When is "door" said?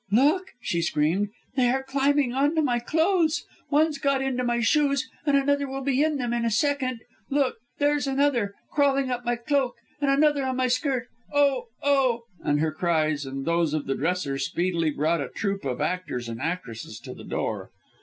17.23-17.69